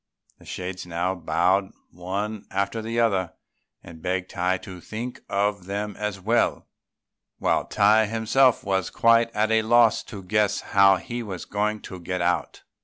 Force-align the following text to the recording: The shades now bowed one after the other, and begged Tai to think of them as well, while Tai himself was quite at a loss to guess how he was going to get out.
The 0.39 0.45
shades 0.45 0.87
now 0.87 1.13
bowed 1.13 1.73
one 1.91 2.47
after 2.49 2.81
the 2.81 2.99
other, 2.99 3.33
and 3.83 4.01
begged 4.01 4.31
Tai 4.31 4.57
to 4.65 4.81
think 4.81 5.19
of 5.29 5.65
them 5.65 5.95
as 5.95 6.19
well, 6.19 6.67
while 7.37 7.65
Tai 7.67 8.07
himself 8.07 8.63
was 8.63 8.89
quite 8.89 9.29
at 9.35 9.51
a 9.51 9.61
loss 9.61 10.01
to 10.05 10.23
guess 10.23 10.61
how 10.61 10.95
he 10.95 11.21
was 11.21 11.45
going 11.45 11.81
to 11.81 11.99
get 11.99 12.19
out. 12.19 12.63